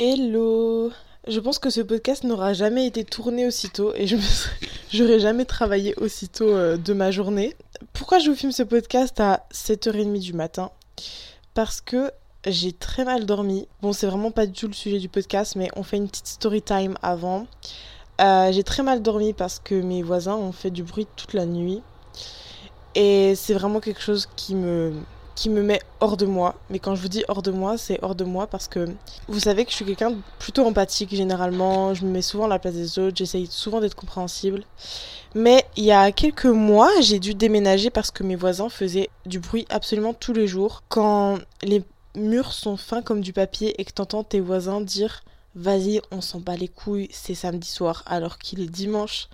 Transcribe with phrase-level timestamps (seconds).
[0.00, 0.92] Hello
[1.26, 4.22] Je pense que ce podcast n'aura jamais été tourné aussitôt et je me
[4.92, 7.56] j'aurais jamais travaillé aussitôt euh, de ma journée.
[7.94, 10.70] Pourquoi je vous filme ce podcast à 7h30 du matin?
[11.54, 12.12] Parce que
[12.46, 13.66] j'ai très mal dormi.
[13.82, 16.28] Bon, c'est vraiment pas du tout le sujet du podcast, mais on fait une petite
[16.28, 17.48] story time avant.
[18.20, 21.44] Euh, j'ai très mal dormi parce que mes voisins ont fait du bruit toute la
[21.44, 21.82] nuit.
[22.94, 24.92] Et c'est vraiment quelque chose qui me,
[25.38, 26.56] qui me met hors de moi.
[26.68, 28.88] Mais quand je vous dis hors de moi, c'est hors de moi parce que
[29.28, 31.94] vous savez que je suis quelqu'un plutôt empathique généralement.
[31.94, 34.64] Je me mets souvent à la place des autres, j'essaye souvent d'être compréhensible.
[35.36, 39.38] Mais il y a quelques mois, j'ai dû déménager parce que mes voisins faisaient du
[39.38, 40.82] bruit absolument tous les jours.
[40.88, 41.84] Quand les
[42.16, 45.22] murs sont fins comme du papier et que t'entends tes voisins dire
[45.54, 49.28] Vas-y, on s'en bat les couilles, c'est samedi soir alors qu'il est dimanche.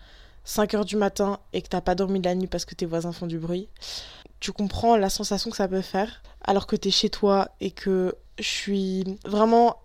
[0.47, 3.13] 5h du matin et que t'as pas dormi de la nuit parce que tes voisins
[3.13, 3.69] font du bruit,
[4.45, 8.15] tu comprends la sensation que ça peut faire alors que t'es chez toi et que
[8.39, 9.79] je suis vraiment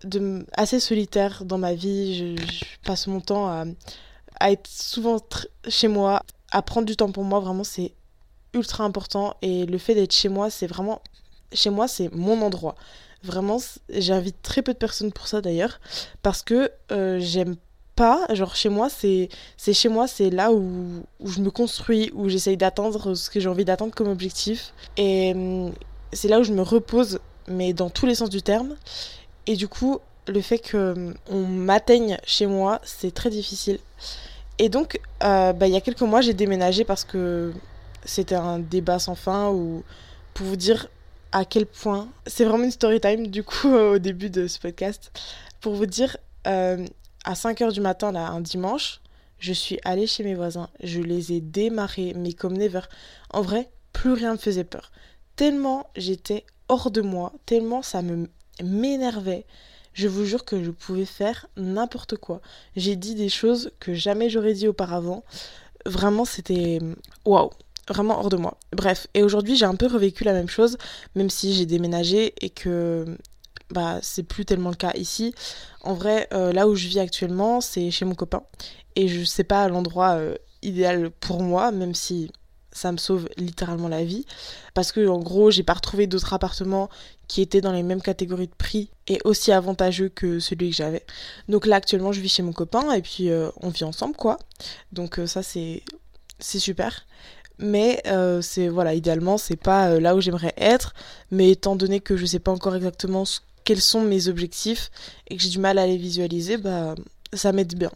[0.52, 2.36] assez solitaire dans ma vie.
[2.36, 3.64] Je, passe mon temps à,
[4.38, 5.16] à être souvent
[5.66, 7.40] chez moi, à prendre du temps pour moi.
[7.40, 7.94] Vraiment, c'est
[8.52, 9.34] ultra important.
[9.40, 11.00] Et le fait d'être chez moi, c'est vraiment.
[11.54, 12.74] Chez moi, c'est mon endroit.
[13.22, 13.56] Vraiment,
[13.88, 15.80] j'invite très peu de personnes pour ça d'ailleurs.
[16.20, 17.56] Parce que euh, j'aime
[18.32, 22.56] Genre chez moi, c'est chez moi, c'est là où, où, je me construis, où j'essaye
[22.56, 24.72] d'atteindre ce que j'ai envie d'atteindre comme objectif.
[24.96, 25.72] Et hum,
[26.12, 28.76] c'est là où je me repose, mais dans tous les sens du terme.
[29.46, 33.78] Et du coup, le fait qu'on hum, m'atteigne chez moi, c'est très difficile.
[34.58, 37.52] Et donc, euh, bah, il y a quelques mois, j'ai déménagé parce que
[38.04, 39.82] c'était un débat sans fin ou
[40.32, 40.88] pour vous dire
[41.32, 45.12] à quel point c'est vraiment une story time du coup au début de ce podcast
[45.60, 46.16] pour vous dire
[46.46, 46.84] euh,
[47.24, 49.00] à 5h du matin, là, un dimanche,
[49.38, 50.68] je suis allée chez mes voisins.
[50.82, 52.82] Je les ai démarrés, mais comme never.
[53.30, 54.92] En vrai, plus rien me faisait peur.
[55.36, 58.28] Tellement j'étais hors de moi, tellement ça me
[58.62, 59.46] m'énervait.
[59.92, 62.40] Je vous jure que je pouvais faire n'importe quoi.
[62.76, 65.24] J'ai dit des choses que jamais j'aurais dit auparavant.
[65.86, 66.78] Vraiment, c'était
[67.24, 67.50] waouh,
[67.88, 68.58] vraiment hors de moi.
[68.72, 70.76] Bref, et aujourd'hui, j'ai un peu revécu la même chose,
[71.14, 73.16] même si j'ai déménagé et que
[73.70, 75.34] bah c'est plus tellement le cas ici.
[75.82, 78.42] En vrai, euh, là où je vis actuellement, c'est chez mon copain.
[78.96, 82.30] Et je sais pas l'endroit euh, idéal pour moi, même si
[82.72, 84.26] ça me sauve littéralement la vie.
[84.74, 86.88] Parce que en gros, j'ai pas retrouvé d'autres appartements
[87.28, 91.04] qui étaient dans les mêmes catégories de prix et aussi avantageux que celui que j'avais.
[91.48, 94.36] Donc là actuellement je vis chez mon copain et puis euh, on vit ensemble quoi.
[94.92, 95.84] Donc ça c'est
[96.40, 97.06] c'est super
[97.58, 98.02] mais
[98.40, 100.94] c'est voilà idéalement c'est pas là où j'aimerais être
[101.30, 104.90] mais étant donné que je sais pas encore exactement ce quels sont mes objectifs
[105.28, 106.94] et que j'ai du mal à les visualiser, bah
[107.32, 107.90] ça m'aide bien.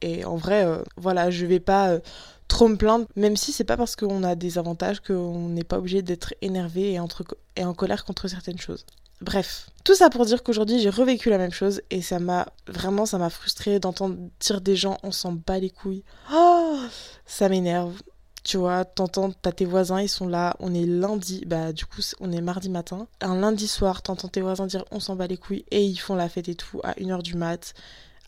[0.00, 2.00] Et en vrai, euh, voilà, je vais pas euh,
[2.46, 5.78] trop me plaindre, même si c'est pas parce qu'on a des avantages qu'on n'est pas
[5.78, 8.84] obligé d'être énervé et, en colère contre certaines choses.
[9.20, 13.04] Bref, tout ça pour dire qu'aujourd'hui j'ai revécu la même chose et ça m'a vraiment
[13.04, 16.04] ça m'a frustré d'entendre dire des gens on s'en bat les couilles.
[16.32, 16.78] Oh,
[17.26, 18.00] ça m'énerve.
[18.44, 22.00] Tu vois, t'entends, t'as tes voisins, ils sont là, on est lundi, bah du coup
[22.20, 23.06] on est mardi matin.
[23.20, 26.14] Un lundi soir, t'entends tes voisins dire on s'en bat les couilles et ils font
[26.14, 27.74] la fête et tout à 1h du mat.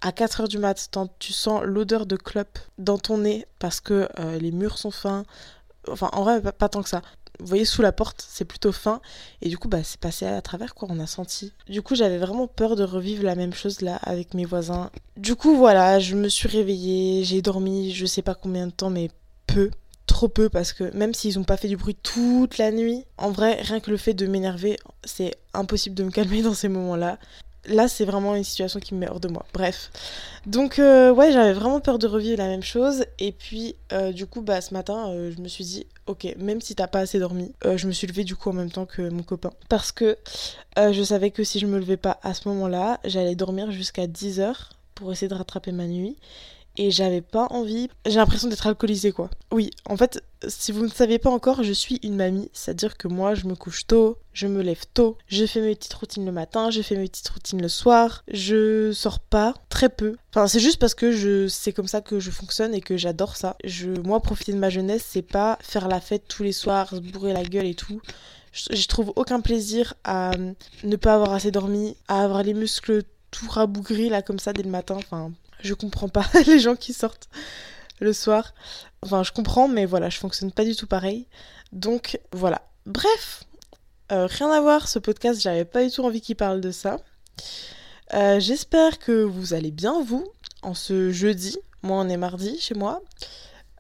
[0.03, 4.39] À 4h du mat, tu sens l'odeur de clope dans ton nez parce que euh,
[4.39, 5.25] les murs sont fins.
[5.89, 7.03] Enfin, en vrai, pas, tant que ça.
[7.39, 9.03] Vous voyez, sous la porte, c'est plutôt fin.
[9.43, 10.89] Et du coup, bah, c'est passé à travers, quoi.
[10.91, 11.53] On a senti.
[11.69, 14.91] Du coup, j'avais vraiment peur de revivre la même chose là avec mes voisins.
[15.19, 18.91] Du coup, voilà, je me suis réveillée, j'ai dormi, je sais pas combien de temps,
[18.91, 19.11] mais
[19.47, 19.71] peu
[20.11, 23.31] trop peu parce que même s'ils ont pas fait du bruit toute la nuit, en
[23.31, 27.19] vrai, rien que le fait de m'énerver, c'est impossible de me calmer dans ces moments-là.
[27.67, 29.45] Là, c'est vraiment une situation qui me met hors de moi.
[29.53, 29.91] Bref.
[30.47, 33.05] Donc, euh, ouais, j'avais vraiment peur de revivre la même chose.
[33.19, 36.63] Et puis, euh, du coup, bah, ce matin, euh, je me suis dit, ok, même
[36.63, 39.11] si t'as pas assez dormi, je me suis levée du coup en même temps que
[39.11, 39.53] mon copain.
[39.69, 40.17] Parce que
[40.77, 44.55] je savais que si je me levais pas à ce moment-là, j'allais dormir jusqu'à 10h
[44.95, 46.17] pour essayer de rattraper ma nuit
[46.81, 47.91] et j'avais pas envie.
[48.07, 49.29] J'ai l'impression d'être alcoolisée quoi.
[49.53, 53.07] Oui, en fait, si vous ne saviez pas encore, je suis une mamie, c'est-à-dire que
[53.07, 56.33] moi je me couche tôt, je me lève tôt, je fais mes petites routines le
[56.33, 60.17] matin, je fais mes petites routines le soir, je sors pas très peu.
[60.31, 63.37] Enfin, c'est juste parce que je c'est comme ça que je fonctionne et que j'adore
[63.37, 63.57] ça.
[63.65, 67.01] Je moi profiter de ma jeunesse, c'est pas faire la fête tous les soirs, se
[67.01, 68.01] bourrer la gueule et tout.
[68.53, 70.33] Je, trouve aucun plaisir à
[70.83, 74.65] ne pas avoir assez dormi, à avoir les muscles tout rabougris là comme ça dès
[74.65, 74.97] le matin.
[74.97, 75.31] Enfin,
[75.63, 77.29] je comprends pas les gens qui sortent
[78.01, 78.55] le soir.
[79.03, 81.27] Enfin, je comprends, mais voilà, je fonctionne pas du tout pareil.
[81.73, 82.63] Donc voilà.
[82.87, 83.45] Bref,
[84.13, 86.99] euh, rien à voir, ce podcast, j'avais pas du tout envie qu'il parle de ça.
[88.15, 90.27] Euh, j'espère que vous allez bien, vous,
[90.63, 91.57] en ce jeudi.
[91.83, 93.03] Moi, on est mardi chez moi.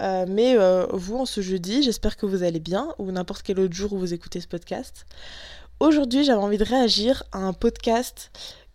[0.01, 0.57] Euh, mais
[0.93, 3.99] vous, en ce jeudi, j'espère que vous allez bien, ou n'importe quel autre jour où
[3.99, 5.05] vous écoutez ce podcast.
[5.81, 8.31] Aujourd'hui, j'avais envie de réagir à un podcast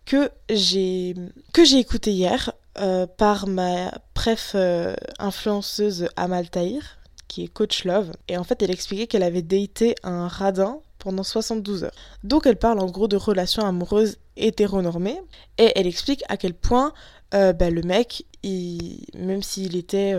[0.06, 1.14] que j'ai
[1.52, 7.84] que j'ai écouté hier euh, par ma préf euh, influenceuse Amal Tahir, qui est coach
[7.84, 8.12] love.
[8.28, 11.90] Et en fait, elle expliquait qu'elle avait daté un radin pendant 72 heures.
[12.24, 15.20] Donc elle parle en gros de relations amoureuses hétéronormées.
[15.58, 16.92] Et elle explique à quel point
[17.34, 20.14] euh, bah, le mec, il, même s'il était,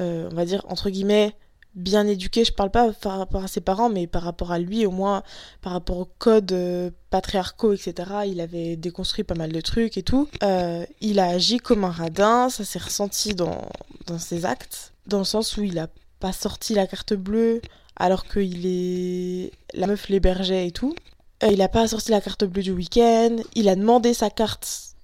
[0.00, 1.34] on va dire, entre guillemets,
[1.74, 4.86] bien éduqué, je parle pas par rapport à ses parents, mais par rapport à lui,
[4.86, 5.22] au moins
[5.62, 8.10] par rapport au code euh, patriarcaux, etc.
[8.26, 10.28] Il avait déconstruit pas mal de trucs et tout.
[10.42, 13.68] Euh, il a agi comme un radin, ça s'est ressenti dans,
[14.06, 15.88] dans ses actes, dans le sens où il a
[16.20, 17.60] pas sorti la carte bleue
[17.96, 20.94] alors qu'il est la meuf l'hébergeait et tout.
[21.42, 24.94] Euh, il a pas sorti la carte bleue du week-end, il a demandé sa carte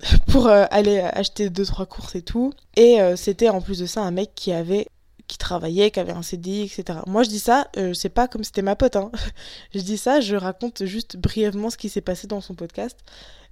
[0.28, 2.52] pour aller acheter deux trois courses et tout.
[2.76, 4.88] Et c'était en plus de ça un mec qui avait
[5.26, 7.00] qui travaillait, qui avait un CDI, etc.
[7.06, 8.96] Moi, je dis ça, euh, c'est pas comme c'était ma pote.
[8.96, 9.10] Hein.
[9.74, 12.96] je dis ça, je raconte juste brièvement ce qui s'est passé dans son podcast.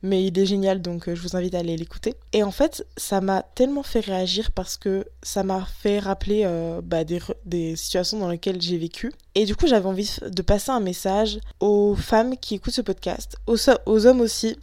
[0.05, 2.17] Mais il est génial, donc euh, je vous invite à aller l'écouter.
[2.33, 6.81] Et en fait, ça m'a tellement fait réagir parce que ça m'a fait rappeler euh,
[6.83, 9.13] bah, des, situations dans lesquelles j'ai vécu.
[9.37, 13.37] Et du coup, j'avais envie de passer un message aux femmes qui écoutent ce podcast,
[13.47, 14.57] aux hommes aussi.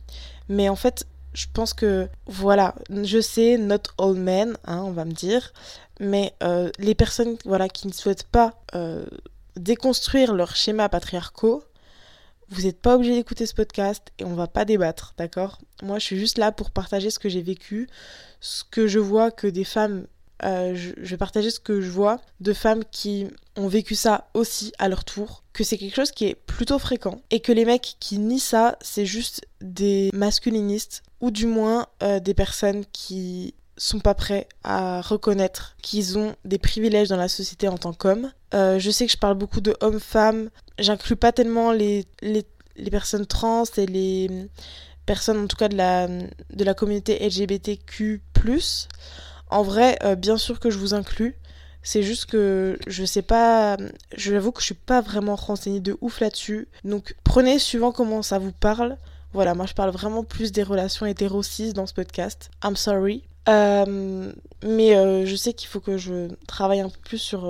[0.49, 5.05] Mais en fait, je pense que, voilà, je sais, not all men, hein, on va
[5.05, 5.53] me dire,
[5.99, 9.05] mais euh, les personnes voilà, qui ne souhaitent pas euh,
[9.55, 11.63] déconstruire leurs schémas patriarcaux,
[12.49, 15.59] vous n'êtes pas obligé d'écouter ce podcast et on va pas débattre, d'accord?
[15.83, 17.87] Moi, je suis juste là pour partager ce que j'ai vécu,
[18.41, 20.07] ce que je vois que des femmes
[20.43, 24.71] euh, je, vais partager ce que je vois de femmes qui ont vécu ça aussi
[24.79, 27.97] à leur tour, que c'est quelque chose qui est plutôt fréquent, et que les mecs
[27.99, 31.87] qui nient ça, c'est juste des masculinistes, ou du moins
[32.21, 37.67] des personnes qui sont pas prêts à reconnaître qu'ils ont des privilèges dans la société
[37.67, 38.31] en tant qu'hommes.
[38.53, 42.45] Euh, je sais que je parle beaucoup de hommes-femmes, j'inclus pas tellement les, les,
[42.75, 44.49] les, personnes trans et les
[45.05, 48.21] personnes en tout cas de la, de la communauté LGBTQ.
[49.49, 51.35] En vrai, euh, bien sûr que je vous inclus.
[51.81, 53.77] C'est juste que je sais pas,
[54.15, 56.67] je l'avoue que je suis pas vraiment renseignée de ouf là-dessus.
[56.83, 58.97] Donc prenez suivant comment ça vous parle.
[59.31, 61.41] Voilà, moi je parle vraiment plus des relations hétéro
[61.73, 62.51] dans ce podcast.
[62.63, 63.23] I'm sorry.
[63.47, 64.31] Euh,
[64.63, 67.47] mais euh, je sais qu'il faut que je travaille un peu plus sur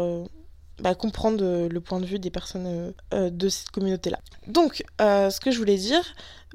[0.79, 4.19] bah, comprendre le point de vue des personnes de cette communauté-là.
[4.47, 6.03] Donc, ce que je voulais dire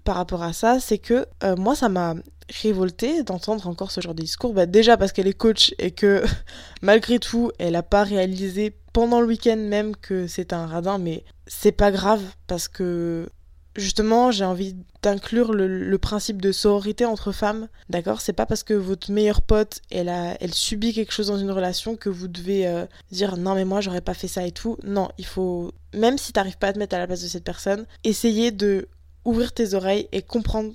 [0.05, 1.27] par rapport à ça, c'est que
[1.57, 2.15] moi, ça m'a
[2.49, 4.53] révolté d'entendre encore ce genre de discours.
[4.53, 6.25] Bah, déjà parce qu'elle est coach et que
[6.83, 11.25] malgré tout, elle n'a pas réalisé pendant le week-end même que c'est un radin, mais
[11.47, 13.29] c'est pas grave parce que
[13.77, 17.69] justement, j'ai envie d'inclure le, principe de sororité entre femmes.
[17.89, 18.21] D'accord?
[18.21, 22.09] C'est pas parce que votre meilleure pote, elle subit quelque chose dans une relation que
[22.09, 24.77] vous devez euh, dire non, mais moi, j'aurais pas fait ça et tout.
[24.85, 27.45] Non, il faut, même si t'arrives pas à te mettre à la place de cette
[27.45, 28.89] personne, essayer de
[29.25, 30.73] ouvrir tes oreilles et comprendre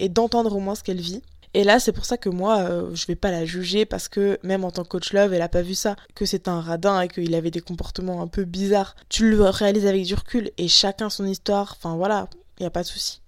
[0.00, 1.22] et d'entendre au moins ce qu'elle vit.
[1.52, 4.38] Et là, c'est pour ça que moi, euh, je vais pas la juger parce que
[4.44, 7.00] même en tant que coach love, elle a pas vu ça, que c'est un radin
[7.00, 8.94] et qu'il avait des comportements un peu bizarres.
[9.08, 11.76] Tu le réalises avec du recul et chacun son histoire.
[11.76, 13.20] Enfin voilà, il y a pas de souci.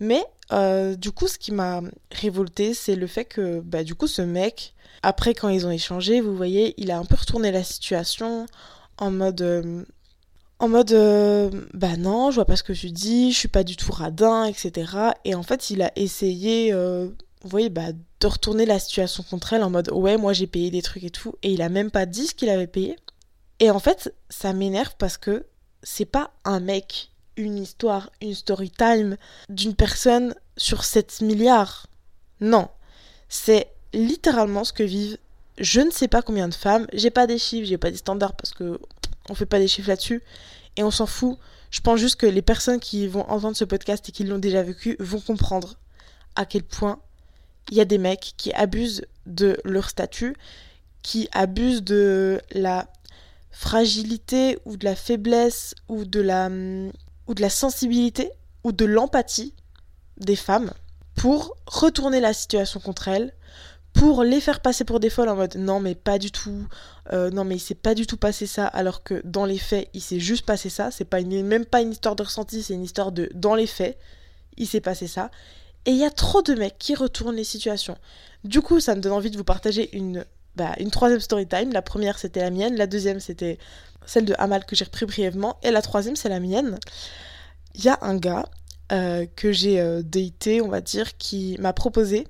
[0.00, 4.08] Mais euh, du coup, ce qui m'a révolté, c'est le fait que bah du coup,
[4.08, 4.74] ce mec,
[5.04, 8.46] après quand ils ont échangé, vous voyez, il a un peu retourné la situation
[8.98, 9.84] en mode euh,
[10.62, 10.92] en mode
[11.74, 14.44] bah non je vois pas ce que tu dis je suis pas du tout radin
[14.44, 14.92] etc
[15.24, 16.72] et en fait il a essayé
[17.42, 20.70] vous voyez, bah, de retourner la situation contre elle en mode ouais, moi j'ai payé
[20.70, 22.96] des trucs et tout, et il a même pas dit ce qu'il avait payé.
[23.58, 25.46] Et en fait, ça m'énerve parce que
[25.82, 29.16] c'est pas un mec, une histoire, une story time
[29.48, 31.86] d'une personne sur 7 milliards.
[32.40, 32.68] Non,
[33.28, 35.18] c'est littéralement ce que vivent
[35.58, 38.34] je ne sais pas combien de femmes, j'ai pas des chiffres, j'ai pas des standards
[38.34, 38.80] parce que
[39.28, 40.22] on fait pas des chiffres là-dessus
[40.76, 41.38] et on s'en fout.
[41.70, 44.62] Je pense juste que les personnes qui vont entendre ce podcast et qui l'ont déjà
[44.62, 45.76] vécu vont comprendre
[46.36, 47.00] à quel point
[47.70, 50.34] il y a des mecs qui abusent de leur statut,
[51.02, 52.88] qui abusent de la
[53.50, 58.30] fragilité ou de la faiblesse ou de la, ou de la sensibilité
[58.64, 59.54] ou de l'empathie
[60.16, 60.72] des femmes
[61.14, 63.34] pour retourner la situation contre elles,
[63.92, 66.66] pour les faire passer pour des folles en mode non mais pas du tout,
[67.12, 69.88] euh, non mais il s'est pas du tout passé ça, alors que dans les faits
[69.94, 72.84] il s'est juste passé ça, c'est pas même pas une histoire de ressenti, c'est une
[72.84, 73.98] histoire de dans les faits
[74.56, 75.30] il s'est passé ça,
[75.84, 77.96] et il y a trop de mecs qui retournent les situations.
[78.44, 80.24] Du coup, ça me donne envie de vous partager une,
[80.56, 81.72] bah, troisième story time.
[81.72, 82.76] La première, c'était la mienne.
[82.76, 83.58] La deuxième, c'était
[84.06, 85.58] celle de Amal que j'ai repris brièvement.
[85.62, 86.78] Et la troisième, c'est la mienne.
[87.74, 88.48] Il y a un gars
[88.92, 92.26] euh, que j'ai euh, daté, on va dire, qui m'a proposé.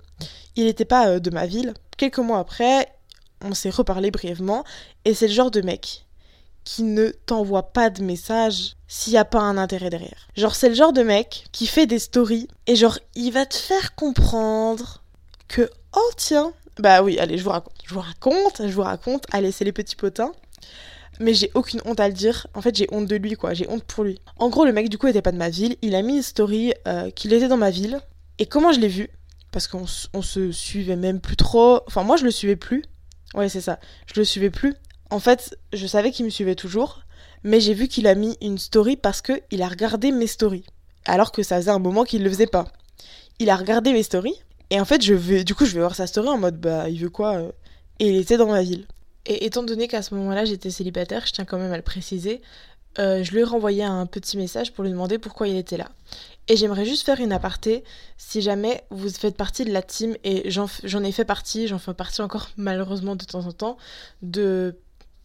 [0.56, 1.74] Il n'était pas euh, de ma ville.
[1.96, 2.88] Quelques mois après,
[3.42, 4.64] on s'est reparlé brièvement.
[5.04, 6.06] Et c'est le genre de mec
[6.64, 10.28] qui ne t'envoie pas de message s'il n'y a pas un intérêt derrière.
[10.36, 13.56] Genre, c'est le genre de mec qui fait des stories et genre, il va te
[13.56, 15.02] faire comprendre
[15.48, 19.24] que, oh tiens, bah oui, allez, je vous raconte, je vous raconte, je vous raconte,
[19.32, 20.32] allez, c'est les petits potins.
[21.20, 22.46] Mais j'ai aucune honte à le dire.
[22.54, 23.52] En fait, j'ai honte de lui, quoi.
[23.52, 24.18] J'ai honte pour lui.
[24.38, 25.76] En gros, le mec, du coup, était pas de ma ville.
[25.82, 28.00] Il a mis une story euh, qu'il était dans ma ville.
[28.38, 29.10] Et comment je l'ai vu?
[29.52, 31.80] Parce qu'on se suivait même plus trop.
[31.86, 32.82] Enfin, moi, je le suivais plus.
[33.34, 33.78] Ouais, c'est ça.
[34.06, 34.74] Je le suivais plus.
[35.10, 37.02] En fait, je savais qu'il me suivait toujours,
[37.44, 40.64] mais j'ai vu qu'il a mis une story parce que il a regardé mes stories,
[41.04, 42.64] alors que ça faisait un moment qu'il le faisait pas.
[43.38, 45.94] Il a regardé mes stories et en fait, je vais, du coup, je vais voir
[45.94, 47.52] sa story en mode bah, il veut quoi euh,
[47.98, 48.86] Et il était dans ma ville.
[49.26, 52.40] Et étant donné qu'à ce moment-là, j'étais célibataire, je tiens quand même à le préciser,
[52.98, 55.88] euh, je lui ai renvoyé un petit message pour lui demander pourquoi il était là.
[56.48, 57.84] Et j'aimerais juste faire une aparté,
[58.18, 61.94] si jamais vous faites partie de la team, et j'en ai fait partie, j'en fais
[61.94, 63.76] partie encore malheureusement de temps en temps,
[64.22, 64.76] de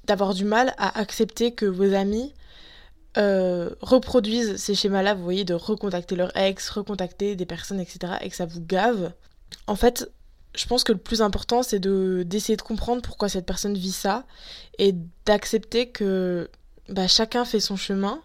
[0.06, 2.34] d'avoir du mal à accepter que vos amis
[3.18, 8.30] euh, reproduisent ces schémas-là, vous voyez, de recontacter leur ex, recontacter des personnes, etc., et
[8.30, 9.12] que ça vous gave.
[9.66, 10.10] En fait,
[10.56, 13.92] je pense que le plus important, c'est de d'essayer de comprendre pourquoi cette personne vit
[13.92, 14.26] ça,
[14.78, 14.96] et
[15.26, 16.50] d'accepter que
[16.89, 18.22] bah, chacun fait son chemin,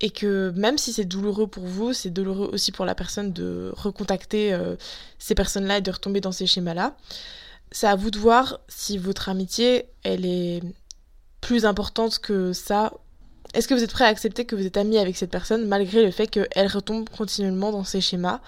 [0.00, 3.72] et que même si c'est douloureux pour vous, c'est douloureux aussi pour la personne de
[3.76, 4.76] recontacter euh,
[5.18, 6.96] ces personnes-là et de retomber dans ces schémas-là.
[7.72, 10.62] C'est à vous de voir si votre amitié, elle est
[11.40, 12.92] plus importante que ça
[13.54, 16.04] Est-ce que vous êtes prêt à accepter que vous êtes ami avec cette personne malgré
[16.04, 18.40] le fait qu'elle retombe continuellement dans ces schémas?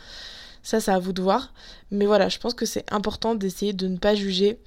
[0.62, 1.54] Ça, c'est à vous de voir.
[1.90, 4.60] Mais voilà, je pense que c'est important d'essayer de ne pas juger.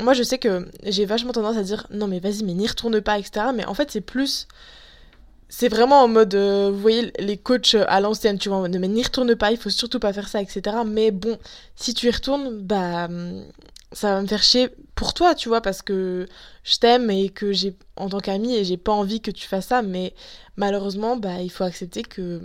[0.00, 3.00] Moi, je sais que j'ai vachement tendance à dire non, mais vas-y, mais n'y retourne
[3.00, 3.46] pas, etc.
[3.54, 4.46] Mais en fait, c'est plus.
[5.48, 8.88] C'est vraiment en mode, euh, vous voyez, les coachs à l'ancienne, tu vois, en mais
[8.88, 10.76] n'y retourne pas, il faut surtout pas faire ça, etc.
[10.86, 11.38] Mais bon,
[11.74, 13.08] si tu y retournes, bah,
[13.92, 16.26] ça va me faire chier pour toi, tu vois, parce que
[16.64, 19.68] je t'aime et que j'ai, en tant qu'ami, et j'ai pas envie que tu fasses
[19.68, 20.14] ça, mais
[20.56, 22.42] malheureusement, bah, il faut accepter que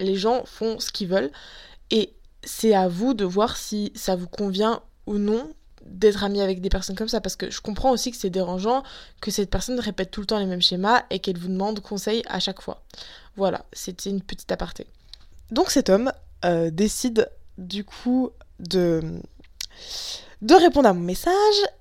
[0.00, 1.30] les gens font ce qu'ils veulent
[1.90, 2.14] et
[2.44, 5.50] c'est à vous de voir si ça vous convient ou non
[5.88, 8.82] d'être ami avec des personnes comme ça parce que je comprends aussi que c'est dérangeant
[9.20, 12.22] que cette personne répète tout le temps les mêmes schémas et qu'elle vous demande conseil
[12.28, 12.82] à chaque fois.
[13.36, 14.86] Voilà, c'était une petite aparté.
[15.50, 16.12] Donc cet homme
[16.44, 18.30] euh, décide du coup
[18.60, 19.02] de
[20.42, 21.32] de répondre à mon message.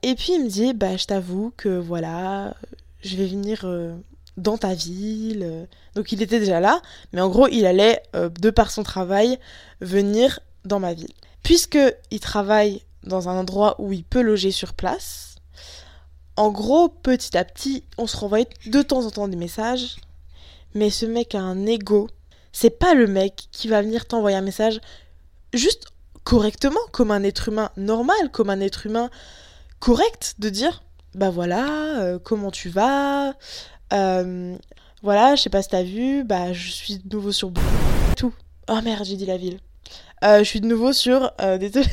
[0.04, 2.56] Et puis il me dit, bah je t'avoue que voilà,
[3.02, 3.96] je vais venir euh,
[4.38, 5.68] dans ta ville.
[5.96, 6.82] Donc il était déjà là,
[7.14, 9.40] mais en gros il allait, euh, de par son travail,
[9.82, 11.14] venir dans ma ville.
[11.44, 11.80] Puisque
[12.12, 15.38] il travaille dans un endroit où il peut loger sur place,
[16.38, 19.98] en gros, petit à petit, on se renvoyait de temps en temps des messages.
[20.76, 22.10] Mais ce mec a un ego.
[22.52, 24.80] C'est pas le mec qui va venir t'envoyer un message
[25.54, 25.88] juste
[26.24, 29.10] correctement, comme un être humain normal, comme un être humain
[29.80, 30.84] correct, de dire
[31.16, 33.34] bah voilà, euh, comment tu vas,
[33.94, 34.56] euh,
[35.02, 37.52] voilà, je sais pas si t'as vu, bah je suis de nouveau sur
[38.16, 38.34] tout.
[38.70, 39.60] Oh merde, j'ai dit la ville.
[40.24, 41.32] Euh, je suis de nouveau sur.
[41.60, 41.86] Désolé,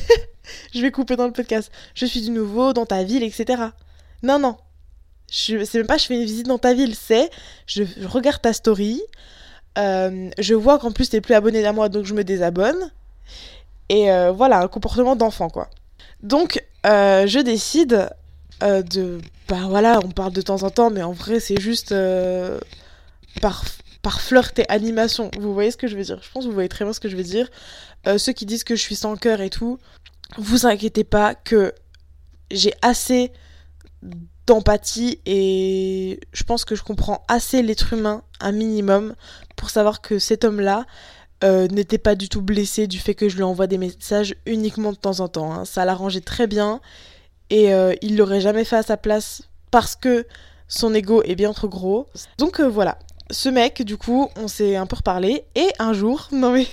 [0.75, 1.71] je vais couper dans le podcast.
[1.95, 3.63] Je suis de nouveau dans ta ville, etc.
[4.23, 4.57] Non, non.
[5.31, 7.29] C'est même pas je fais une visite dans ta ville, c'est
[7.67, 9.03] je, regarde ta story.
[9.77, 12.91] je vois qu'en plus t'es plus abonné à moi, donc je me désabonne.
[13.89, 15.69] Et euh, voilà, un comportement d'enfant, quoi.
[16.23, 18.09] Donc, euh, je décide
[18.63, 19.21] euh, de...
[19.49, 21.95] Bah voilà, on parle de temps en temps, mais en vrai, c'est juste
[23.43, 23.65] par,
[24.05, 25.33] par flirt et animation.
[25.41, 26.21] Vous voyez ce que je veux dire?
[26.23, 27.51] Je pense que vous voyez très bien ce que je veux dire.
[28.17, 29.79] ceux qui disent que je suis sans cœur et tout,
[30.39, 31.75] vous inquiétez pas que
[32.53, 33.33] j'ai assez
[34.47, 39.15] d'empathie et je pense que je comprends assez l'être humain un minimum
[39.57, 40.85] pour savoir que cet homme-là
[41.43, 44.93] euh, n'était pas du tout blessé du fait que je lui envoie des messages uniquement
[44.93, 45.53] de temps en temps.
[45.53, 45.65] Hein.
[45.65, 46.81] Ça l'arrangeait très bien
[47.51, 50.27] et euh, il l'aurait jamais fait à sa place parce que
[50.69, 52.07] son ego est bien trop gros.
[52.39, 52.99] Donc euh, voilà,
[53.31, 56.67] ce mec, du coup, on s'est un peu reparlé et un jour, non mais.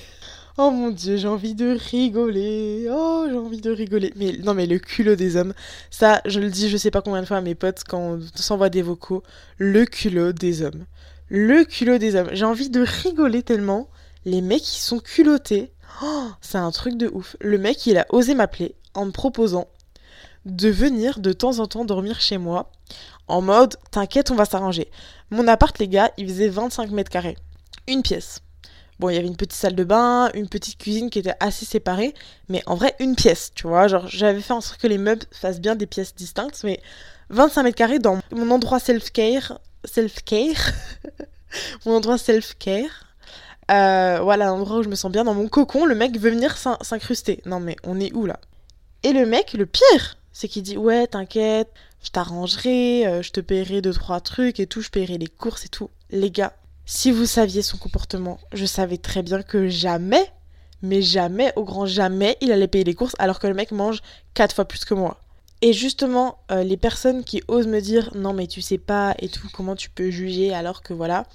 [0.57, 2.87] Oh mon dieu, j'ai envie de rigoler.
[2.91, 4.11] Oh, j'ai envie de rigoler.
[4.17, 5.53] Mais non, mais le culot des hommes.
[5.89, 8.19] Ça, je le dis, je sais pas combien de fois à mes potes quand on
[8.35, 9.23] s'envoie des vocaux.
[9.57, 10.85] Le culot des hommes.
[11.29, 12.29] Le culot des hommes.
[12.33, 13.87] J'ai envie de rigoler tellement
[14.25, 15.71] les mecs ils sont culottés.
[16.03, 17.35] Oh, c'est un truc de ouf.
[17.39, 19.67] Le mec il a osé m'appeler en me proposant
[20.45, 22.71] de venir de temps en temps dormir chez moi
[23.31, 24.89] en mode t'inquiète on va s'arranger.
[25.29, 27.37] Mon appart les gars il faisait 25 mètres carrés.
[27.87, 28.41] Une pièce.
[28.99, 31.65] Bon, il y avait une petite salle de bain, une petite cuisine qui était assez
[31.65, 32.13] séparée,
[32.49, 33.87] mais en vrai, une pièce, tu vois.
[33.87, 36.79] Genre, j'avais fait en sorte que les meubles fassent bien des pièces distinctes, mais
[37.31, 39.59] 25 mètres carrés dans mon endroit self-care.
[39.85, 40.73] Self-care
[41.85, 43.07] Mon endroit self-care.
[43.71, 46.29] Euh, voilà, un endroit où je me sens bien dans mon cocon, le mec veut
[46.29, 47.41] venir s'incruster.
[47.45, 48.39] Non mais on est où là?
[49.03, 53.39] Et le mec, le pire, c'est qu'il dit ouais, t'inquiète, je t'arrangerai, euh, je te
[53.39, 55.89] paierai deux trois trucs et tout, je paierai les courses et tout.
[56.09, 56.53] Les gars,
[56.85, 60.31] si vous saviez son comportement, je savais très bien que jamais,
[60.81, 64.01] mais jamais, au grand jamais, il allait payer les courses alors que le mec mange
[64.33, 65.21] quatre fois plus que moi.
[65.61, 69.29] Et justement, euh, les personnes qui osent me dire non mais tu sais pas et
[69.29, 71.25] tout, comment tu peux juger alors que voilà.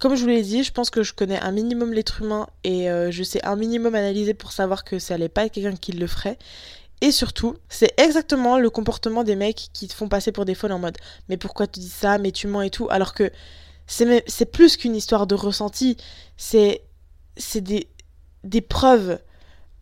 [0.00, 2.90] Comme je vous l'ai dit, je pense que je connais un minimum l'être humain et
[2.90, 5.92] euh, je sais un minimum analyser pour savoir que ça allait pas être quelqu'un qui
[5.92, 6.38] le ferait.
[7.00, 10.72] Et surtout, c'est exactement le comportement des mecs qui te font passer pour des folles
[10.72, 10.96] en mode
[11.28, 13.30] mais pourquoi tu dis ça, mais tu mens et tout, alors que
[13.86, 15.96] c'est plus qu'une histoire de ressenti,
[16.36, 16.80] c'est
[17.56, 17.88] des,
[18.42, 19.18] des preuves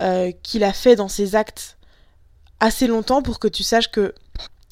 [0.02, 1.76] euh, qu'il a fait dans ses actes
[2.59, 4.14] assez longtemps pour que tu saches que,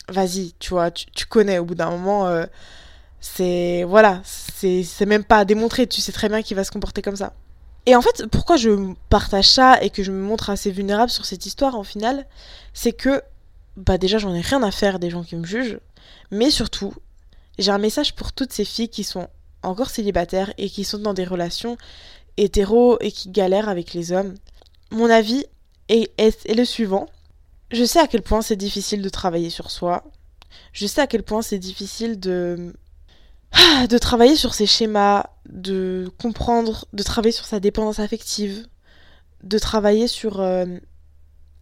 [0.09, 2.47] vas-y, tu vois, tu, connais au bout d'un moment, euh,
[3.21, 7.03] c'est, voilà, c'est même pas à démontrer, tu sais très bien qu'il va se comporter
[7.03, 7.33] comme ça.
[7.91, 8.71] Et en fait, pourquoi je
[9.09, 12.25] partage ça et que je me montre assez vulnérable sur cette histoire en final,
[12.73, 13.21] c'est que,
[13.77, 15.81] bah déjà, j'en ai rien à faire des gens qui me jugent,
[16.31, 16.95] mais surtout,
[17.59, 19.27] j'ai un message pour toutes ces filles qui sont
[19.65, 21.77] encore célibataires et qui sont dans des relations
[22.37, 24.37] hétéro et qui galèrent avec les hommes.
[24.93, 25.45] Mon avis
[25.89, 27.09] est, est le suivant.
[27.73, 30.05] Je sais à quel point c'est difficile de travailler sur soi.
[30.73, 32.73] Je sais à quel point c'est difficile de
[33.89, 38.67] de travailler sur ses schémas, de comprendre, de travailler sur sa dépendance affective,
[39.43, 40.65] de travailler sur euh,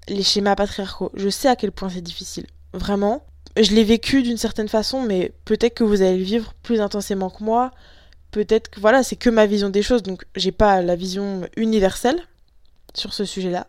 [0.09, 1.11] les schémas patriarcaux.
[1.15, 2.47] Je sais à quel point c'est difficile.
[2.73, 3.25] Vraiment.
[3.57, 7.31] Je l'ai vécu d'une certaine façon, mais peut-être que vous allez le vivre plus intensément
[7.31, 7.73] que moi.
[8.31, 12.21] Peut-être que voilà, c'est que ma vision des choses, donc j'ai pas la vision universelle
[12.95, 13.67] sur ce sujet-là.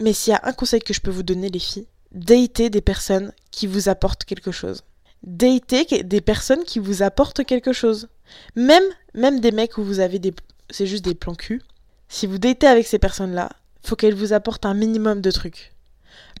[0.00, 2.80] Mais s'il y a un conseil que je peux vous donner, les filles, datez des
[2.80, 4.82] personnes qui vous apportent quelque chose.
[5.24, 8.08] Datez des personnes qui vous apportent quelque chose.
[8.56, 10.34] Même, même des mecs où vous avez des.
[10.70, 11.62] C'est juste des plans cul.
[12.08, 13.50] Si vous datez avec ces personnes-là,
[13.82, 15.72] faut qu'elles vous apportent un minimum de trucs.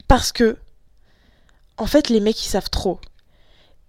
[0.08, 0.56] Parce que.
[1.76, 3.00] En fait, les mecs, ils savent trop.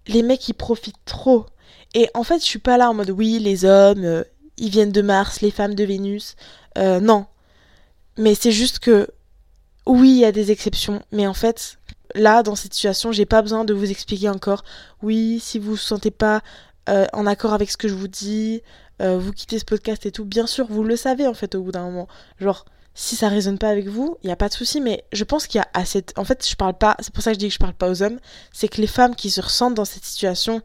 [0.07, 1.45] Les mecs, ils profitent trop.
[1.93, 4.23] Et en fait, je suis pas là en mode oui, les hommes, euh,
[4.57, 6.35] ils viennent de Mars, les femmes de Vénus.
[6.77, 7.25] Euh, non.
[8.17, 9.07] Mais c'est juste que
[9.85, 11.77] oui, il y a des exceptions, mais en fait,
[12.15, 14.63] là, dans cette situation, j'ai pas besoin de vous expliquer encore.
[15.03, 16.41] Oui, si vous vous sentez pas
[16.89, 18.61] euh, en accord avec ce que je vous dis,
[19.01, 20.25] euh, vous quittez ce podcast et tout.
[20.25, 22.07] Bien sûr, vous le savez en fait au bout d'un moment.
[22.39, 24.81] Genre, si ça résonne pas avec vous, il y a pas de souci.
[24.81, 26.03] Mais je pense qu'il y a assez.
[26.15, 26.95] En fait, je parle pas.
[26.99, 28.19] C'est pour ça que je dis que je parle pas aux hommes.
[28.51, 30.61] C'est que les femmes qui se ressentent dans cette situation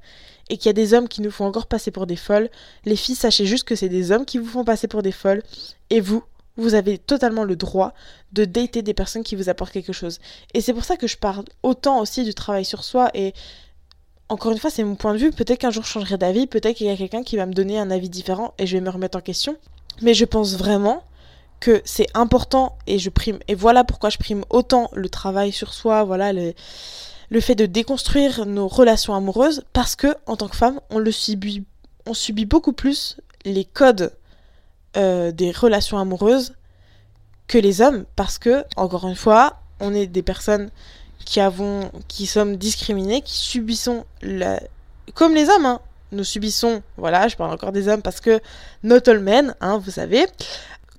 [0.49, 2.51] et qu'il y a des hommes qui nous font encore passer pour des folles.
[2.85, 5.43] Les filles, sachez juste que c'est des hommes qui vous font passer pour des folles.
[5.91, 6.23] Et vous,
[6.61, 7.93] vous avez totalement le droit
[8.33, 10.19] de dater des personnes qui vous apportent quelque chose.
[10.55, 13.35] Et c'est pour ça que je parle autant aussi du travail sur soi et
[14.29, 15.33] encore une fois, c'est mon point de vue.
[15.33, 17.79] Peut-être qu'un jour je changerai d'avis, peut-être qu'il y a quelqu'un qui va me donner
[17.79, 19.57] un avis différent et je vais me remettre en question.
[20.03, 21.03] Mais je pense vraiment
[21.59, 23.39] que c'est important et je prime.
[23.49, 26.55] Et voilà pourquoi je prime autant le travail sur soi, voilà, le,
[27.29, 31.13] le fait de déconstruire nos relations amoureuses, parce que en tant que femme, on le
[31.13, 31.65] subit,
[32.07, 34.13] on subit beaucoup plus les codes
[34.97, 36.55] euh, des relations amoureuses
[37.47, 40.71] que les hommes parce que encore une fois on est des personnes
[41.25, 44.61] qui avons qui sommes discriminées qui subissons la...
[45.15, 45.81] comme les hommes hein,
[46.13, 48.41] nous subissons voilà je parle encore des hommes parce que
[48.83, 50.27] not all men hein, vous savez.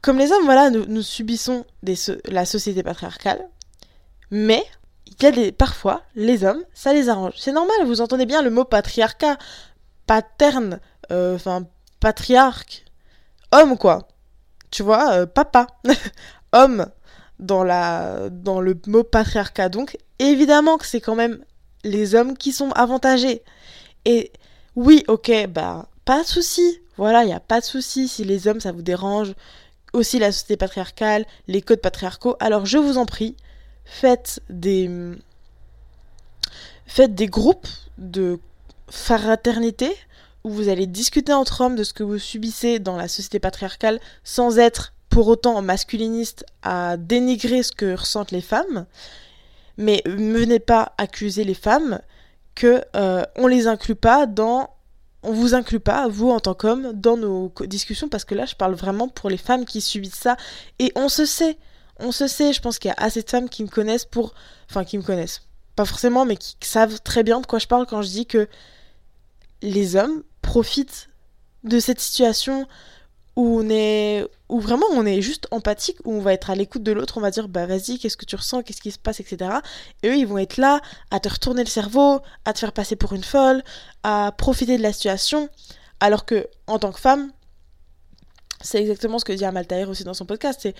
[0.01, 3.45] Comme les hommes voilà nous, nous subissons des, la société patriarcale
[4.29, 4.63] mais
[5.05, 7.33] il y a des parfois les hommes ça les arrange.
[7.37, 9.37] C'est normal vous entendez bien le mot patriarcat
[10.07, 10.79] paterne
[11.11, 11.65] euh, enfin
[11.99, 12.85] patriarque
[13.51, 14.07] homme, quoi.
[14.69, 15.67] Tu vois, euh, papa.
[16.53, 16.87] homme
[17.39, 19.69] dans, la, dans le mot patriarcat.
[19.69, 21.43] Donc, évidemment que c'est quand même
[21.83, 23.43] les hommes qui sont avantagés.
[24.05, 24.31] Et
[24.75, 26.79] oui, ok, bah, pas de souci.
[26.97, 29.33] Voilà, il n'y a pas de souci si les hommes, ça vous dérange.
[29.93, 32.35] Aussi la société patriarcale, les codes patriarcaux.
[32.39, 33.35] Alors, je vous en prie,
[33.83, 34.89] faites des.
[36.85, 38.39] Faites des groupes de
[38.89, 39.95] fraternité
[40.43, 43.99] où vous allez discuter entre hommes de ce que vous subissez dans la société patriarcale
[44.23, 48.85] sans être pour autant masculiniste à dénigrer ce que ressentent les femmes.
[49.77, 51.99] Mais ne venez pas accuser les femmes
[52.55, 54.69] que euh, on les inclut pas dans
[55.23, 58.55] on vous inclut pas, vous en tant qu'homme, dans nos discussions, parce que là, je
[58.55, 60.35] parle vraiment pour les femmes qui subissent ça.
[60.79, 61.57] Et on se sait,
[61.99, 64.33] on se sait, je pense qu'il y a assez de femmes qui me connaissent pour...
[64.69, 65.43] Enfin, qui me connaissent.
[65.75, 68.47] Pas forcément, mais qui savent très bien de quoi je parle quand je dis que
[69.61, 71.09] les hommes profite
[71.63, 72.67] de cette situation
[73.35, 76.83] où on est où vraiment on est juste empathique où on va être à l'écoute
[76.83, 79.21] de l'autre on va dire bah vas-y qu'est-ce que tu ressens qu'est-ce qui se passe
[79.21, 79.59] etc
[80.03, 82.97] et eux ils vont être là à te retourner le cerveau à te faire passer
[82.97, 83.63] pour une folle
[84.03, 85.49] à profiter de la situation.
[85.99, 87.31] Alors que en tant que femme
[88.61, 90.75] c'est exactement ce que dit Amal Tahir aussi dans son podcast c'est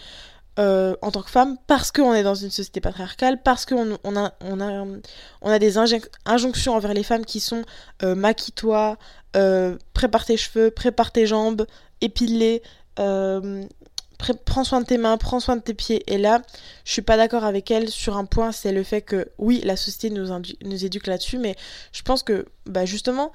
[0.59, 4.17] euh, en tant que femme parce qu'on est dans une société patriarcale, parce qu'on on
[4.17, 7.63] a, des injonctions envers les femmes qui sont
[8.03, 8.97] euh, maquille-toi,
[9.37, 11.65] euh, prépare tes cheveux, prépare tes jambes,
[12.01, 12.61] épile-les,
[12.97, 16.03] prends soin de tes mains, prends soin de tes pieds.
[16.11, 16.41] Et là,
[16.83, 19.77] je suis pas d'accord avec elle sur un point, c'est le fait que oui, la
[19.77, 21.55] société nous, nous éduque là-dessus, mais
[21.93, 23.31] je pense que bah, justement,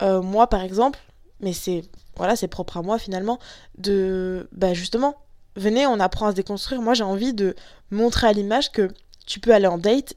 [0.00, 0.98] moi par exemple,
[1.40, 1.82] mais c'est
[2.16, 3.38] voilà, c'est propre à moi finalement,
[3.76, 5.16] de bah justement
[5.56, 6.82] venez, on apprend à se déconstruire.
[6.82, 7.54] Moi, j'ai envie de
[7.90, 8.90] montrer à l'image que
[9.26, 10.14] tu peux aller en date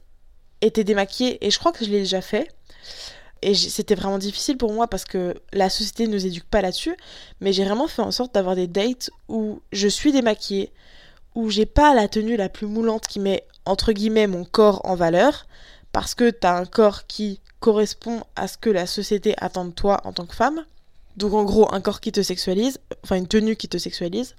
[0.60, 1.44] et t'es démaquillée.
[1.46, 2.48] Et je crois que je l'ai déjà fait.
[3.40, 6.96] Et c'était vraiment difficile pour moi parce que la société ne nous éduque pas là-dessus.
[7.40, 10.72] Mais j'ai vraiment fait en sorte d'avoir des dates où je suis démaquillée,
[11.34, 14.96] où j'ai pas la tenue la plus moulante qui met entre guillemets mon corps en
[14.96, 15.46] valeur.
[15.92, 20.00] Parce que t'as un corps qui correspond à ce que la société attend de toi
[20.04, 20.64] en tant que femme.
[21.16, 24.36] Donc en gros, un corps qui te sexualise, enfin une tenue qui te sexualise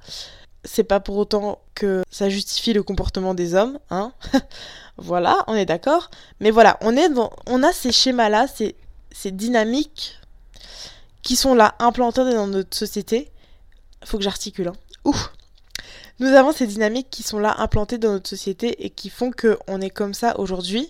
[0.64, 4.12] c'est pas pour autant que ça justifie le comportement des hommes, hein.
[4.98, 6.10] voilà, on est d'accord.
[6.40, 7.10] Mais voilà, on, est
[7.48, 8.76] on a ces schémas-là, ces,
[9.12, 10.20] ces dynamiques
[11.22, 13.30] qui sont là, implantées dans notre société.
[14.06, 14.76] Faut que j'articule, hein.
[15.06, 15.16] Ouh
[16.20, 19.82] Nous avons ces dynamiques qui sont là, implantées dans notre société et qui font qu'on
[19.82, 20.90] est comme ça aujourd'hui.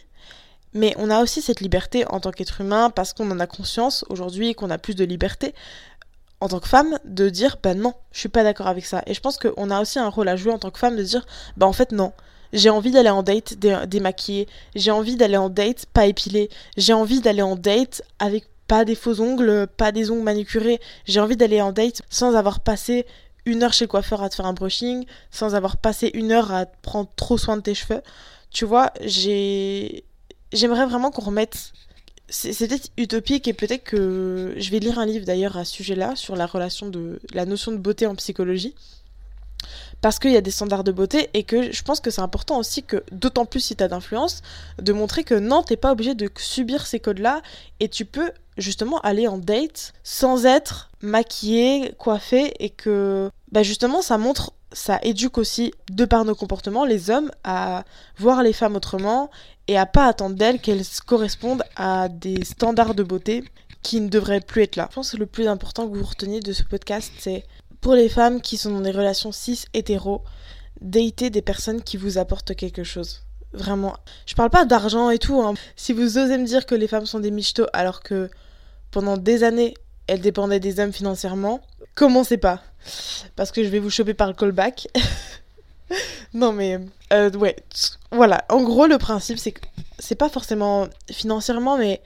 [0.74, 4.06] Mais on a aussi cette liberté en tant qu'être humain parce qu'on en a conscience
[4.10, 5.56] aujourd'hui qu'on a plus de liberté
[6.42, 9.04] en tant que femme de dire bah non, je suis pas d'accord avec ça.
[9.08, 11.04] Et je pense qu'on a aussi un rôle à jouer en tant que femme de
[11.04, 11.26] dire
[11.58, 12.14] bah en fait non.
[12.52, 17.22] J'ai envie d'aller en date démaquillée, j'ai envie d'aller en date pas épilée, j'ai envie
[17.22, 21.62] d'aller en date avec pas des faux ongles, pas des ongles manucurés, j'ai envie d'aller
[21.62, 23.06] en date sans avoir passé
[23.46, 26.52] une heure chez le coiffeur à te faire un brushing, sans avoir passé une heure
[26.52, 28.02] à prendre trop soin de tes cheveux.
[28.52, 30.06] Tu vois, j'ai
[30.52, 31.72] j'aimerais vraiment qu'on remette
[32.30, 36.16] c'est peut-être utopique et peut-être que je vais lire un livre d'ailleurs à ce sujet-là
[36.16, 38.76] sur la relation de la notion de beauté en psychologie.
[40.02, 42.58] Parce qu'il y a des standards de beauté et que je pense que c'est important
[42.58, 44.42] aussi que, d'autant plus si tu d'influence,
[44.82, 47.42] de montrer que non, t'es pas obligé de subir ces codes-là
[47.82, 54.02] et tu peux justement aller en date sans être maquillé, coiffé et que bah justement
[54.02, 57.84] ça montre ça éduque aussi, de par nos comportements, les hommes à
[58.18, 59.30] voir les femmes autrement
[59.70, 63.44] et à pas attendre d'elles qu'elles correspondent à des standards de beauté
[63.84, 64.88] qui ne devraient plus être là.
[64.90, 67.44] Je pense que le plus important que vous reteniez de ce podcast, c'est
[67.80, 70.24] pour les femmes qui sont dans des relations cis hétéro,
[70.82, 73.22] dater des personnes qui vous apportent quelque chose.
[73.54, 73.96] Vraiment.
[74.26, 75.40] Je parle pas d'argent et tout.
[75.40, 75.54] Hein.
[75.76, 78.32] Si vous osez me dire que les femmes sont des michtos alors que
[78.90, 79.76] pendant des années
[80.08, 81.62] elles dépendaient des hommes financièrement,
[81.94, 82.64] commencez pas.
[83.36, 84.88] Parce que je vais vous choper par le callback.
[86.34, 86.80] non mais
[87.14, 87.56] euh, ouais,
[88.12, 88.46] voilà.
[88.50, 89.62] En gros, le principe c'est que
[89.98, 92.02] c'est pas forcément financièrement, mais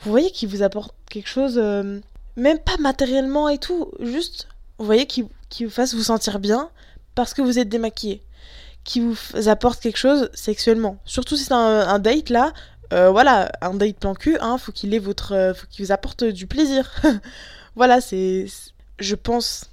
[0.00, 2.00] vous voyez qu'il vous apporte quelque chose, euh,
[2.36, 5.28] même pas matériellement et tout, juste vous voyez qu'il
[5.60, 6.70] vous fasse vous sentir bien
[7.14, 8.22] parce que vous êtes démaquillé,
[8.84, 9.16] qui vous
[9.48, 10.98] apporte quelque chose sexuellement.
[11.04, 12.52] Surtout si c'est un, date là,
[12.92, 16.24] euh, voilà, un date plan cul, hein, faut qu'il ait votre, faut qu'il vous apporte
[16.24, 16.90] du plaisir.
[17.76, 18.46] voilà, c'est,
[18.98, 19.66] je pense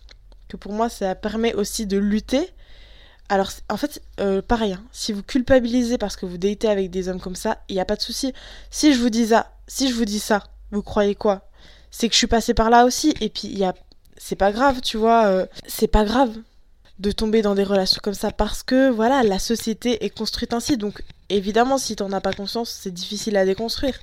[0.48, 2.52] que pour moi ça permet aussi de lutter.
[3.30, 7.08] Alors en fait, euh, pareil, hein, si vous culpabilisez parce que vous datez avec des
[7.10, 8.34] hommes comme ça, il n'y a pas de souci.
[8.72, 11.48] Si je vous dis ça, si je vous dis ça, vous croyez quoi?
[11.92, 13.74] C'est que je suis passée par là aussi, et puis y a,
[14.18, 16.36] c'est pas grave, tu vois, euh, c'est pas grave
[16.98, 20.78] de tomber dans des relations comme ça parce que voilà, la société est construite ainsi.
[20.78, 23.98] Donc évidemment, si t'en as pas conscience, c'est difficile à déconstruire.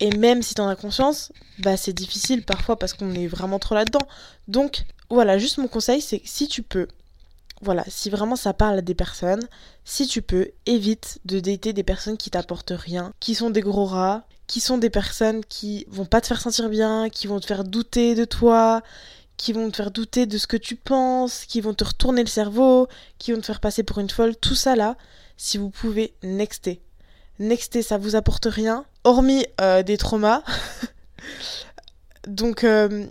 [0.00, 3.74] Et même si t'en as conscience, bah c'est difficile parfois parce qu'on est vraiment trop
[3.74, 4.06] là-dedans.
[4.48, 6.88] Donc voilà, juste mon conseil, c'est que si tu peux,
[7.64, 9.48] voilà, si vraiment ça parle à des personnes,
[9.84, 13.86] si tu peux, évite de dater des personnes qui t'apportent rien, qui sont des gros
[13.86, 17.46] rats, qui sont des personnes qui vont pas te faire sentir bien, qui vont te
[17.46, 18.82] faire douter de toi,
[19.36, 22.28] qui vont te faire douter de ce que tu penses, qui vont te retourner le
[22.28, 22.86] cerveau,
[23.18, 24.96] qui vont te faire passer pour une folle, tout ça là,
[25.36, 26.80] si vous pouvez nexter.
[27.38, 30.42] Nexter, ça vous apporte rien, hormis euh, des traumas.
[32.28, 33.06] Donc, euh,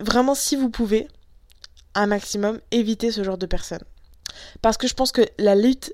[0.00, 1.08] vraiment, si vous pouvez,
[1.94, 3.84] un maximum, évitez ce genre de personnes.
[4.62, 5.92] Parce que je pense que la lutte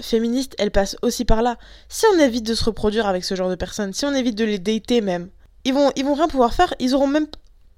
[0.00, 1.56] féministe, elle passe aussi par là.
[1.88, 4.44] Si on évite de se reproduire avec ce genre de personnes, si on évite de
[4.44, 5.28] les dater même,
[5.64, 7.26] ils vont, ils vont rien pouvoir faire, ils auront même,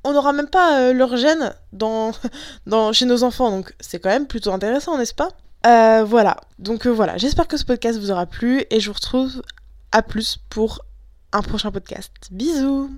[0.04, 2.12] on n'aura même pas euh, leur gène dans,
[2.66, 5.28] dans, chez nos enfants, donc c'est quand même plutôt intéressant, n'est-ce pas?
[5.66, 8.94] Euh, Voilà, donc euh, voilà, j'espère que ce podcast vous aura plu et je vous
[8.94, 9.42] retrouve
[9.92, 10.80] à plus pour
[11.32, 12.12] un prochain podcast.
[12.30, 12.90] Bisous